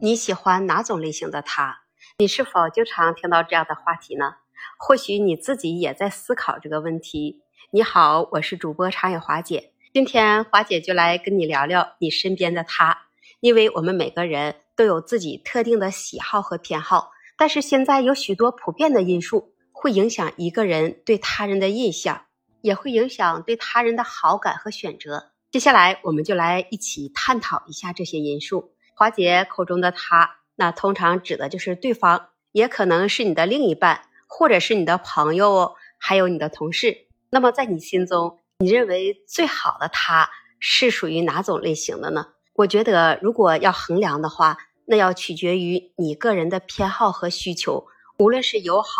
[0.00, 1.82] 你喜欢哪种类型的他？
[2.18, 4.36] 你是否经常听到这样的话题呢？
[4.78, 7.42] 或许你自己也在思考这个问题。
[7.72, 13.06] 你好，我是主播长野华姐，今天华姐就来跟你聊聊你身边的他，
[13.40, 22.26] 因为我们每个人都有自己特定的喜好和偏好，但是现在有许多普遍的因素会影响一个人对他人的印象，
[22.60, 25.32] 也会影响对他人的好感和选择。
[25.50, 28.74] 接下来，我们就来一起探讨一下这些因素。
[28.98, 37.06] 华姐口中的他，那通常指的就是对方，也可能是你的另一半，或者是你的朋友，还有你的同事。
[37.30, 42.30] 那么，在你心中，你认为最好的他是属于哪种类型的呢？
[42.54, 47.86] 我觉得，如果要衡量的话，那要取决于你个人的偏好和需求。
[48.18, 48.90] 无论是友好、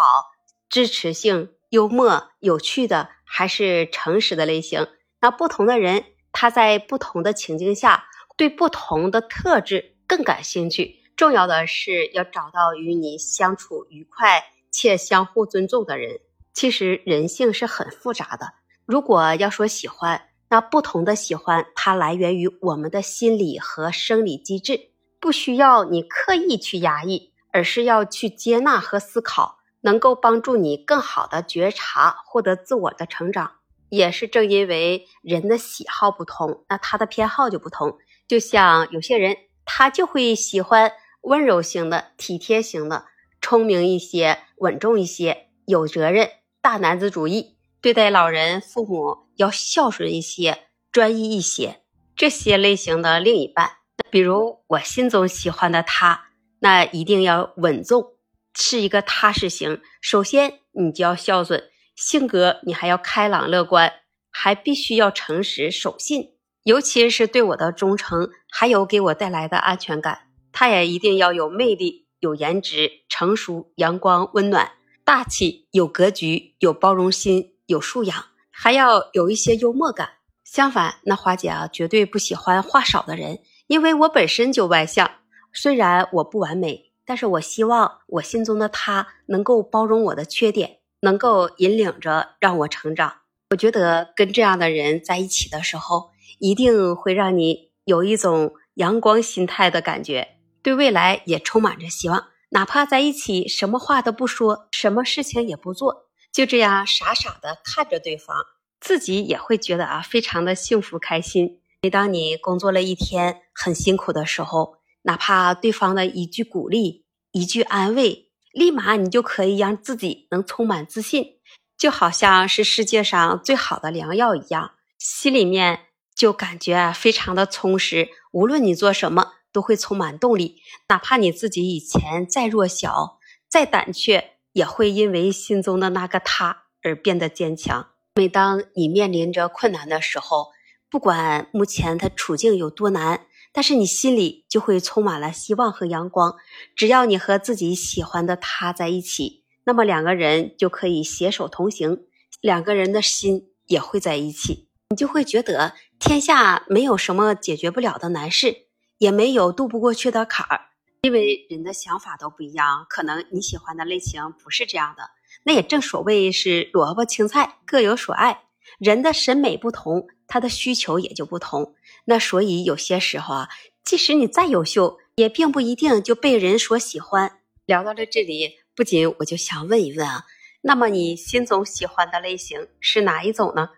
[0.68, 4.86] 支持性、幽默、有趣的，还是诚实的类型，
[5.20, 6.04] 那不同的人。
[6.30, 8.04] 他在不同的情境下，
[8.38, 11.02] 对不同的特质更感兴趣。
[11.16, 16.20] 重要的是要找到与你相处愉快且相互尊重的人。
[16.54, 18.54] 其实人性是很复杂的。
[18.86, 33.52] 如果要说喜欢，那不同的喜欢，它来源于我们的心理和生理机制，不需要你刻意去压抑，而是要去接纳和思考，能够帮助你更好的觉察，获得自我的成长。
[33.88, 37.98] 也是正因为人的喜好不同，那他的偏好就不同。
[38.28, 43.06] 就像有些人，他就会喜欢温柔型的、体贴型的、
[43.40, 51.80] 聪明一些、稳重一些、有责任、大男子主义，对待老人、父母要孝顺一些、专一一些。
[52.14, 53.78] 这些类型的另一半，
[54.10, 58.16] 比如我心中喜欢的他，那一定要稳重，
[58.54, 59.80] 是一个踏实型。
[60.00, 61.70] 首先，你就要孝顺。
[61.94, 63.92] 性格你还要开朗乐观，
[64.30, 66.37] 还必须要诚实守信，
[66.68, 70.28] 尤其是对我的忠诚，还有给我带来的安全感。
[70.52, 74.72] 他也一定要有魅力、有颜值、成熟、阳光、温暖、
[75.02, 80.10] 大气、有格局、有包容心、有素养，还要有一些幽默感。
[80.44, 85.10] 相反，那花姐啊，绝对不喜欢话少的人，因为我本身就外向。
[85.54, 90.80] 虽然我不完美，但是我希望我心中的他能够包容我的缺点。
[91.00, 93.20] 能够引领着让我成长，
[93.52, 102.28] 我觉得跟这样的人在一起的时候，一定会让你有一种阳光心态的感觉，对未来也充满着希望。
[102.50, 108.36] 哪怕在一起什么话都不说，什么事情也不做，就这样傻傻的看着对方，
[108.80, 111.60] 自己也会觉得啊，非常的幸福开心。
[111.82, 118.26] 每当你工作了一天很辛苦的时候，哪怕对方的一句鼓励，一句安慰。
[118.50, 121.34] 立马你就可以让自己能充满自信，
[121.76, 125.80] 就好像是世界上最好的良药一样，心里面
[126.18, 128.08] 就感觉啊非常的充实。
[128.32, 130.56] 无论你做什么，都会充满动力。
[130.88, 137.90] 哪怕你自己以前再弱小、再胆怯，也会因为心中的那个他而变得坚强。
[138.16, 140.48] 每当你面临着困难的时候，
[140.90, 143.26] 不管目前的处境有多难。
[143.50, 146.36] 但是你心里就会充满了希望和阳光。
[146.76, 152.04] 只要你和自己喜欢的他在一起，那么两个人就可以携手同行，
[152.40, 154.67] 两个人的心也会在一起。
[154.90, 160.68] 你就会觉得天下没有什么解决不了的难事，也没有渡不过去的坎儿。
[161.02, 165.10] 因为人的想法都不一样，可能你喜欢的类型不是这样的。
[165.44, 168.44] 那也正所谓是萝卜青菜各有所爱，
[168.78, 170.06] 人的审美不同。
[170.26, 171.74] 他的需求也就不同，
[172.06, 173.48] 那所以有些时候啊，
[173.84, 177.40] 即使你再优秀，也并不一定就被人所喜欢。
[177.66, 180.24] 聊到了这里，不仅我就想问一问啊，
[180.62, 183.68] 那么你心中喜欢的类型是哪一种呢？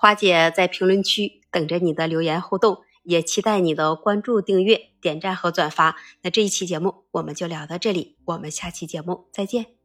[0.00, 5.94] 花姐在评论区等着你的留言互动，也期待你的关注、订阅、点赞和转发。
[6.22, 9.79] 那这一期节目我们就聊到这里，我们下期节目再见。